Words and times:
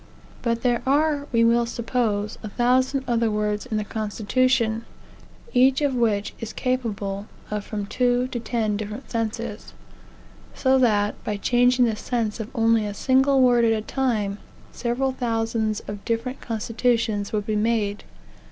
But 0.41 0.63
there 0.63 0.81
are, 0.87 1.27
we 1.31 1.43
will 1.43 1.67
suppose, 1.67 2.39
a 2.41 2.49
thousand 2.49 3.03
other 3.07 3.29
words 3.29 3.67
in 3.67 3.77
the 3.77 3.83
constitution, 3.83 4.83
each 5.53 5.79
of 5.81 5.93
which 5.93 6.33
is 6.39 6.53
capable 6.53 7.27
of 7.51 7.63
from 7.65 7.85
two 7.85 8.27
to 8.29 8.39
ten 8.39 8.77
different 8.77 9.11
senses. 9.11 9.73
So 10.55 10.79
that, 10.79 11.23
by 11.23 11.37
changing 11.37 11.85
the 11.85 11.95
sense 11.95 12.39
of 12.39 12.49
only 12.55 12.87
a 12.87 12.95
single 12.95 13.41
word 13.41 13.63
at 13.63 13.73
a 13.73 13.81
time, 13.85 14.39
several 14.71 15.11
thousands 15.11 15.81
of 15.81 16.03
different 16.03 16.41
constitutions 16.41 17.31
would 17.31 17.45
be 17.45 17.55
made. 17.55 18.03